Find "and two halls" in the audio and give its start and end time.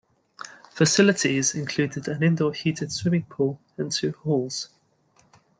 3.77-4.69